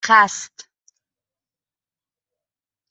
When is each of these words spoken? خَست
خَست 0.09 0.51